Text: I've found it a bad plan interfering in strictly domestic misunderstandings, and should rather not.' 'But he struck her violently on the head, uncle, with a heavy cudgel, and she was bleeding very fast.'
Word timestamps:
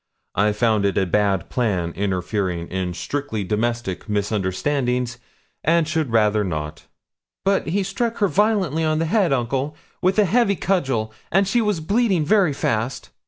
I've 0.33 0.57
found 0.57 0.83
it 0.85 0.97
a 0.97 1.05
bad 1.05 1.47
plan 1.47 1.91
interfering 1.91 2.67
in 2.69 2.95
strictly 2.95 3.43
domestic 3.43 4.09
misunderstandings, 4.09 5.19
and 5.63 5.87
should 5.87 6.09
rather 6.11 6.43
not.' 6.43 6.87
'But 7.45 7.67
he 7.67 7.83
struck 7.83 8.17
her 8.17 8.27
violently 8.27 8.83
on 8.83 8.97
the 8.97 9.05
head, 9.05 9.31
uncle, 9.31 9.75
with 10.01 10.17
a 10.17 10.25
heavy 10.25 10.55
cudgel, 10.55 11.13
and 11.31 11.47
she 11.47 11.61
was 11.61 11.81
bleeding 11.81 12.25
very 12.25 12.51
fast.' 12.51 13.11